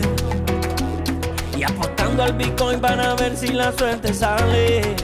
[1.54, 4.96] Y apostando al Bitcoin para ver si la suerte sale.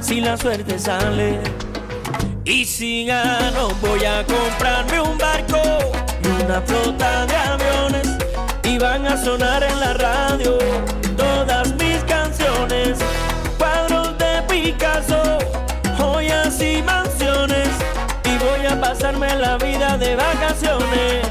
[0.00, 1.40] Si la suerte sale.
[2.44, 5.58] Y si gano, voy a comprarme un barco
[6.22, 8.18] y una flota de aviones.
[8.62, 10.58] Y van a sonar en la radio
[19.06, 21.25] pasarme la vida de vacaciones.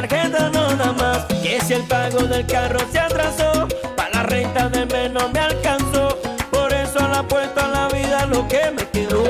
[0.00, 1.24] Tarjeta no da más.
[1.42, 3.66] Que si el pago del carro se atrasó.
[3.96, 6.18] Para la renta de mes no me alcanzó.
[6.50, 9.24] Por eso le apuesto a la vida lo que me quedó.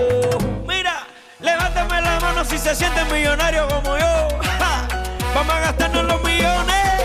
[0.67, 1.07] Mira,
[1.41, 4.29] levántame la mano si se siente millonario como yo.
[5.35, 6.96] Vamos a gastarnos los millones.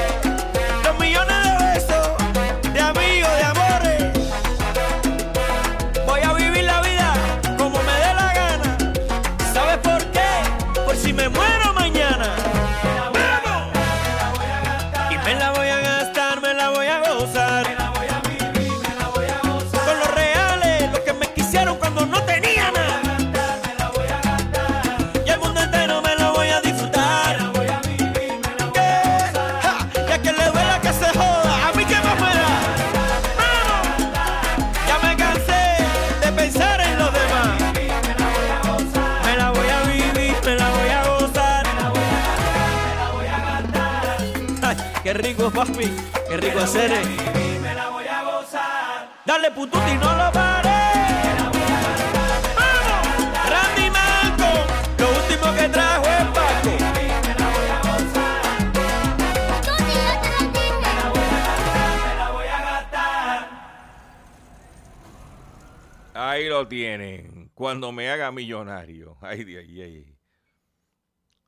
[67.82, 69.18] Cuando me haga millonario.
[69.22, 70.20] Ay, ahí, ay.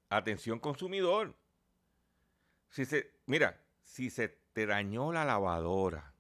[0.10, 1.36] Atención consumidor.
[2.70, 6.16] Si se, mira, si se te dañó la lavadora,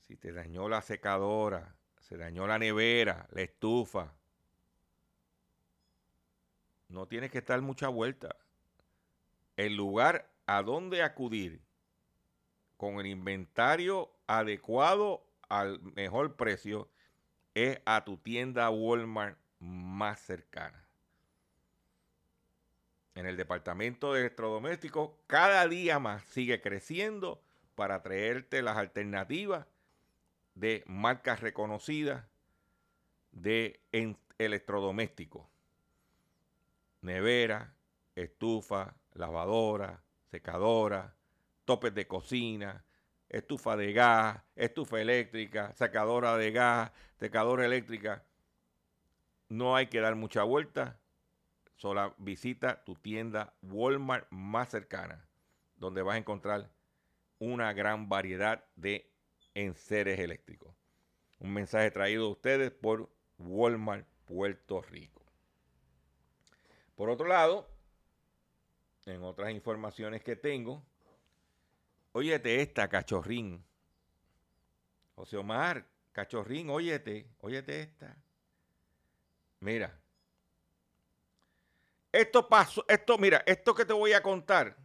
[0.00, 4.12] si te dañó la secadora, se dañó la nevera, la estufa,
[6.90, 8.36] no tienes que estar mucha vuelta.
[9.56, 11.62] El lugar a donde acudir
[12.76, 16.89] con el inventario adecuado al mejor precio
[17.66, 20.86] es a tu tienda Walmart más cercana.
[23.14, 27.42] En el departamento de electrodomésticos, cada día más sigue creciendo
[27.74, 29.66] para traerte las alternativas
[30.54, 32.24] de marcas reconocidas
[33.32, 33.80] de
[34.38, 35.46] electrodomésticos.
[37.02, 37.74] Nevera,
[38.14, 41.14] estufa, lavadora, secadora,
[41.64, 42.84] topes de cocina,
[43.30, 48.24] estufa de gas, estufa eléctrica, secadora de gas, secadora eléctrica.
[49.48, 51.00] No hay que dar mucha vuelta.
[51.76, 55.26] Sola visita tu tienda Walmart más cercana,
[55.76, 56.70] donde vas a encontrar
[57.38, 59.10] una gran variedad de
[59.54, 60.74] enseres eléctricos.
[61.38, 63.08] Un mensaje traído a ustedes por
[63.38, 65.24] Walmart Puerto Rico.
[66.94, 67.66] Por otro lado,
[69.06, 70.84] en otras informaciones que tengo,
[72.12, 73.64] óyete esta, cachorrín.
[75.14, 78.16] José Omar, cachorrín, óyete, óyete esta.
[79.60, 80.00] Mira,
[82.12, 84.76] Esto pasó, esto, mira, esto que te voy a contar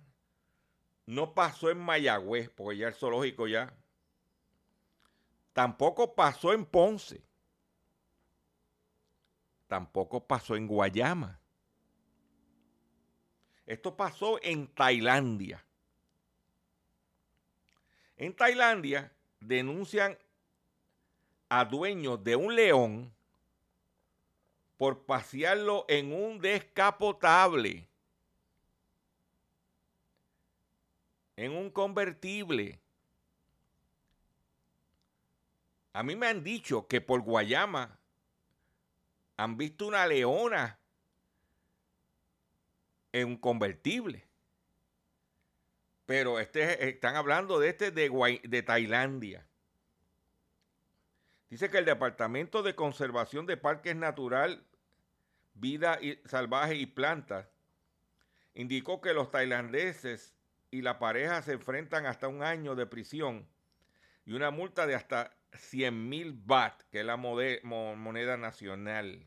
[1.08, 3.74] no pasó en Mayagüez, porque ya el zoológico ya.
[5.54, 7.24] Tampoco pasó en Ponce.
[9.68, 11.40] Tampoco pasó en Guayama.
[13.66, 15.66] Esto pasó en Tailandia.
[18.18, 20.18] En Tailandia denuncian
[21.50, 23.14] a dueños de un león
[24.78, 27.88] por pasearlo en un descapotable,
[31.36, 32.80] en un convertible.
[35.94, 37.98] A mí me han dicho que por Guayama
[39.38, 40.80] han visto una leona
[43.12, 44.26] en un convertible.
[46.06, 49.46] Pero este, están hablando de este de, Tailandia.
[51.50, 54.64] Dice que el Departamento de Conservación de Parques Natural,
[55.54, 57.48] Vida Salvaje y Plantas
[58.54, 60.36] indicó que los tailandeses
[60.72, 63.48] y la pareja se enfrentan hasta un año de prisión
[64.26, 69.26] y una multa de hasta 100 mil baht, que es la moneda nacional.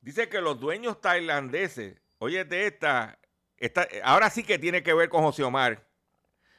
[0.00, 3.18] Dice que los dueños tailandeses, oye, de esta,
[4.02, 5.86] ahora sí que tiene que ver con José Omar,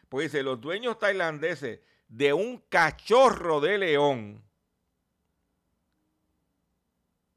[0.09, 4.43] pues dice, los dueños tailandeses de un cachorro de león.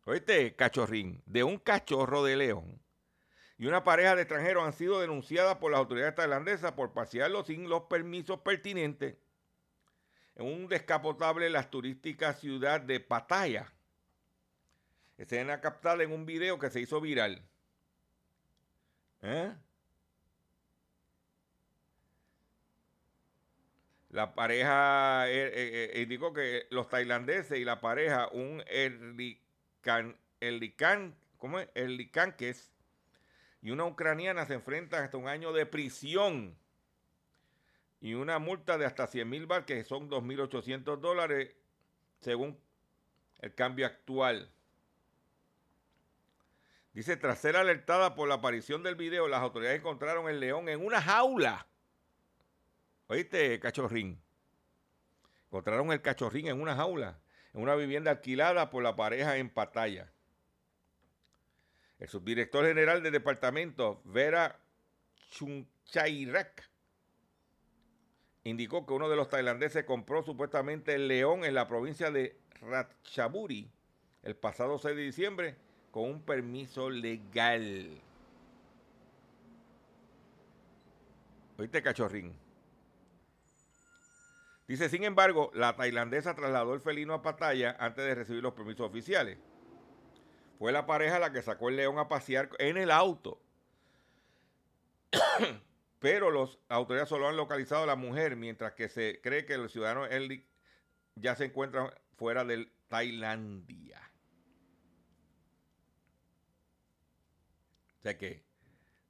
[0.05, 2.81] Oíste, cachorrín, de un cachorro de león.
[3.59, 7.69] Y una pareja de extranjeros han sido denunciadas por las autoridades tailandesas por pasearlo sin
[7.69, 9.17] los permisos pertinentes
[10.37, 13.73] en un descapotable en la turística ciudad de Pattaya.
[15.17, 17.43] Escena captada en un video que se hizo viral.
[19.27, 19.53] ¿Eh?
[24.11, 28.63] La pareja eh, eh, eh, indicó que los tailandeses y la pareja, un
[30.41, 31.69] Erlican, ¿cómo es?
[31.75, 32.71] Erlicanques
[33.63, 36.57] y una ucraniana se enfrentan hasta un año de prisión
[38.01, 41.57] y una multa de hasta 100 mil bar, que son 2.800 dólares
[42.21, 42.57] según
[43.41, 44.53] el cambio actual.
[46.97, 50.83] Dice, tras ser alertada por la aparición del video, las autoridades encontraron el león en
[50.83, 51.67] una jaula
[53.09, 54.19] ¿Oíste, cachorrín?
[55.45, 57.21] Encontraron el cachorrín en una jaula,
[57.53, 60.11] en una vivienda alquilada por la pareja en Pataya.
[61.99, 64.59] El subdirector general del departamento, Vera
[65.33, 66.67] Chunchairak,
[68.45, 73.71] indicó que uno de los tailandeses compró supuestamente el león en la provincia de Ratchaburi
[74.23, 75.66] el pasado 6 de diciembre
[75.97, 77.89] con un permiso legal.
[81.57, 82.37] ¿Oíste, cachorrín?
[84.69, 88.87] Dice, sin embargo, la tailandesa trasladó el felino a Pattaya antes de recibir los permisos
[88.87, 89.39] oficiales.
[90.59, 93.41] Fue la pareja la que sacó el león a pasear en el auto.
[95.99, 99.73] Pero los autoridades solo han localizado a la mujer, mientras que se cree que los
[99.73, 100.11] ciudadanos
[101.15, 104.07] ya se encuentran fuera de Tailandia.
[107.96, 108.45] O sea que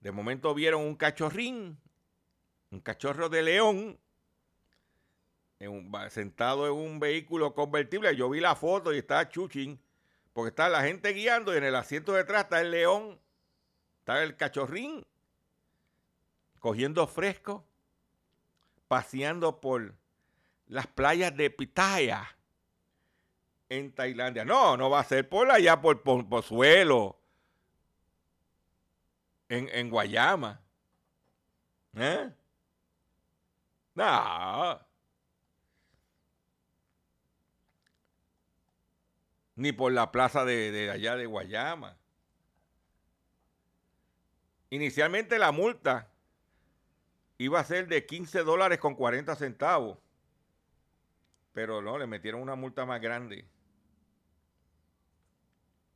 [0.01, 1.79] de momento vieron un cachorrín,
[2.71, 3.99] un cachorro de león
[6.09, 8.17] sentado en un vehículo convertible.
[8.17, 9.79] Yo vi la foto y está Chuchín,
[10.33, 13.21] porque está la gente guiando y en el asiento detrás está el león,
[13.99, 15.07] está el cachorrín,
[16.59, 17.67] cogiendo fresco,
[18.89, 19.95] paseando por
[20.69, 22.27] las playas de Pitaya
[23.69, 24.47] en Tailandia.
[24.47, 27.21] No, no va a ser por allá, por Pozuelo,
[29.49, 30.61] en, en Guayama.
[31.95, 32.31] ¿Eh?
[33.95, 34.87] No.
[39.57, 41.97] ni por la plaza de, allá de Guayama.
[44.71, 46.13] Inicialmente la multa
[47.39, 49.99] iba a ser de 15 dólares con 40 centavos,
[51.53, 53.49] pero no, le metieron una multa más grande.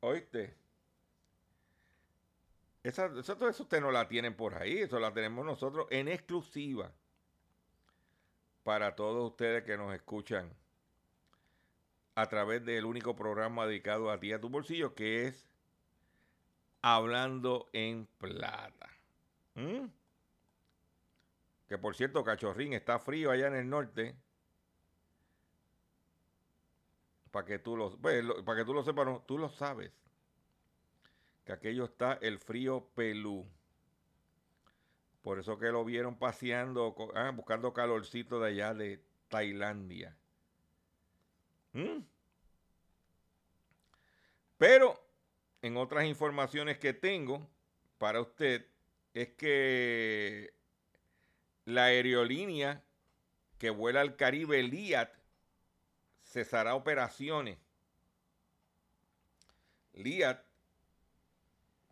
[0.01, 0.57] ¿Oíste?
[2.83, 6.91] Esa, eso, eso usted no la tienen por ahí, eso la tenemos nosotros en exclusiva
[8.62, 10.51] para todos ustedes que nos escuchan
[12.14, 15.47] a través del único programa dedicado a ti, a tu bolsillo, que es
[16.83, 18.89] Hablando en Plata.
[19.55, 19.87] ¿Mm?
[21.68, 24.16] Que por cierto, Cachorrín está frío allá en el norte.
[27.31, 29.93] Para que tú lo, pues, para que tú lo sepas, tú lo sabes.
[31.51, 33.44] Que aquello está el frío pelú.
[35.20, 40.16] Por eso que lo vieron paseando, ah, buscando calorcito de allá de Tailandia.
[41.72, 42.05] ¿Mm?
[44.59, 45.05] Pero
[45.61, 47.44] en otras informaciones que tengo
[47.98, 48.64] para usted
[49.12, 50.55] es que
[51.64, 52.84] la aerolínea
[53.59, 55.12] que vuela al Caribe, LIAT,
[56.22, 57.59] cesará operaciones.
[59.94, 60.49] LIAT,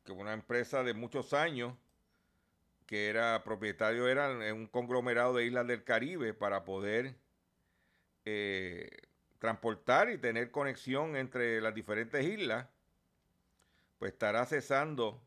[0.08, 1.76] que una empresa de muchos años,
[2.86, 7.14] que era propietario, era un conglomerado de islas del Caribe para poder
[8.24, 8.88] eh,
[9.38, 12.66] transportar y tener conexión entre las diferentes islas,
[13.98, 15.22] pues estará cesando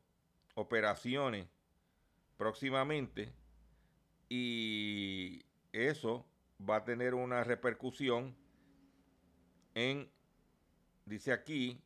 [0.56, 1.46] operaciones
[2.36, 3.32] próximamente
[4.30, 6.26] y eso
[6.68, 8.36] va a tener una repercusión
[9.76, 10.10] en,
[11.06, 11.80] dice aquí,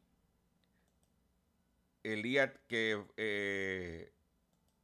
[2.13, 4.11] el IAT que eh,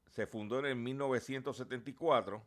[0.10, 2.44] se fundó en el 1974.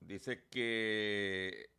[0.00, 1.70] Dice que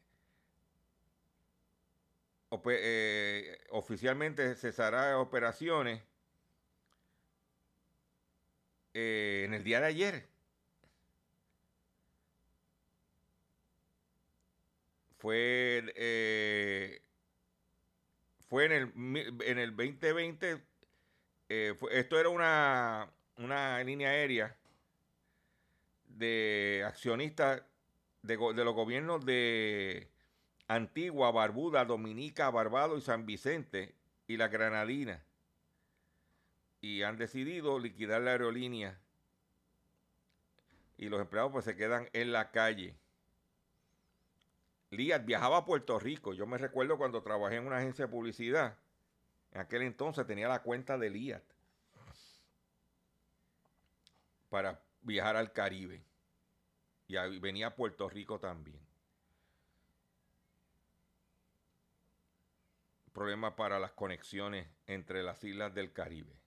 [2.68, 6.02] eh, oficialmente cesará operaciones
[8.94, 10.28] eh, en el día de ayer.
[15.18, 17.02] Fue, eh,
[18.50, 20.62] fue en el, en el 2020,
[21.50, 24.56] eh, esto era una, una línea aérea
[26.08, 27.64] de accionistas
[28.22, 30.10] de, de, los gobiernos de
[30.68, 33.96] Antigua, Barbuda, Dominica, Barbado y San Vicente
[34.28, 35.24] y la Granadina.
[36.82, 39.00] Y han decidido liquidar la aerolínea.
[40.98, 42.96] Y los empleados pues se quedan en la calle.
[44.92, 46.34] Lías viajaba a Puerto Rico.
[46.34, 48.78] Yo me recuerdo cuando trabajé en una agencia de publicidad.
[49.52, 51.42] En aquel entonces tenía la cuenta de Lías
[54.50, 56.04] para viajar al Caribe.
[57.08, 58.80] Y venía a Puerto Rico también.
[63.14, 66.45] Problema para las conexiones entre las islas del Caribe.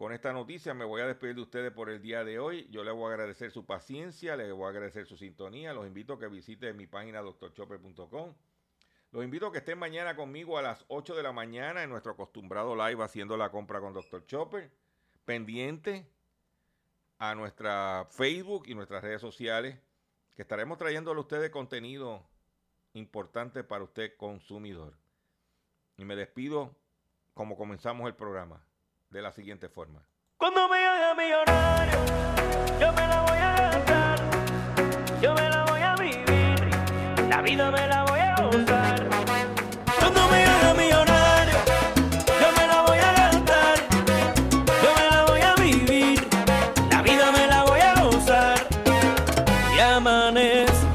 [0.00, 2.66] Con esta noticia me voy a despedir de ustedes por el día de hoy.
[2.70, 5.74] Yo les voy a agradecer su paciencia, les voy a agradecer su sintonía.
[5.74, 8.34] Los invito a que visiten mi página doctorchopper.com.
[9.10, 12.12] Los invito a que estén mañana conmigo a las 8 de la mañana en nuestro
[12.12, 14.24] acostumbrado live haciendo la compra con Dr.
[14.24, 14.70] Chopper.
[15.26, 16.10] Pendiente
[17.18, 19.78] a nuestra Facebook y nuestras redes sociales,
[20.34, 22.26] que estaremos trayéndole a ustedes contenido
[22.94, 24.96] importante para usted consumidor.
[25.98, 26.74] Y me despido
[27.34, 28.64] como comenzamos el programa
[29.10, 30.04] de la siguiente forma.
[30.36, 31.98] Cuando me haga millonario,
[32.80, 34.18] yo me la voy a gastar,
[35.20, 39.08] yo me la voy a vivir, la vida me la voy a gozar.
[39.98, 41.56] Cuando me haga millonario,
[42.40, 43.78] yo me la voy a gastar,
[44.80, 46.28] yo me la voy a vivir,
[46.90, 48.66] la vida me la voy a gozar.
[49.76, 50.86] Y amanece,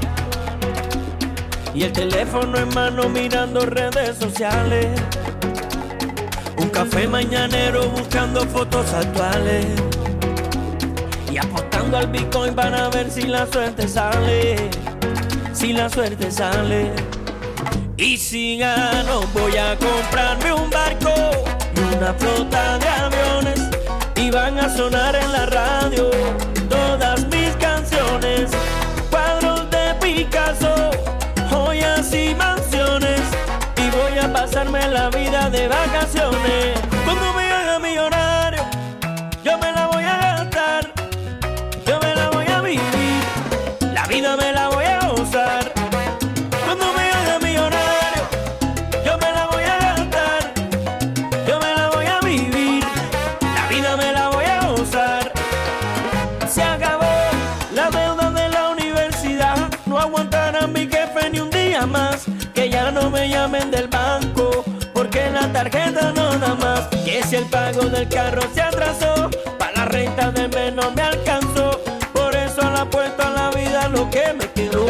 [1.74, 5.02] y el teléfono en mano mirando redes sociales.
[6.76, 9.66] Café mañanero buscando fotos actuales.
[11.32, 14.70] Y apostando al Bitcoin para ver si la suerte sale.
[15.54, 16.92] Si la suerte sale.
[17.96, 21.14] Y si gano, voy a comprarme un barco
[21.78, 23.62] y una flota de aviones.
[24.18, 26.12] Y van a sonar en la radio
[26.70, 28.52] todas mis canciones.
[29.10, 30.92] Cuadros de Picasso,
[31.50, 33.22] joyas y mansiones
[34.32, 36.80] pasarme la vida de vacaciones.
[37.04, 38.64] Cuando me haga millonario,
[39.44, 40.92] yo me la voy a gastar,
[41.86, 43.24] yo me la voy a vivir,
[43.94, 45.72] la vida me la voy a gozar.
[46.66, 48.24] Cuando me haga millonario,
[49.06, 50.54] yo me la voy a gastar,
[51.48, 52.84] yo me la voy a vivir,
[53.42, 55.32] la vida me la voy a gozar.
[56.48, 57.06] Se acabó
[57.74, 62.90] la deuda de la universidad, no aguantarán mi jefe ni un día más que ya
[62.92, 63.85] no me llamen del
[67.66, 71.82] pago del carro se atrasó, para la renta del mes no me alcanzó.
[72.14, 74.86] Por eso le apuesto a la vida lo que me quedó.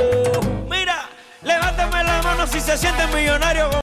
[0.69, 1.07] Mira,
[1.41, 3.69] levántame la mano si se siente millonario.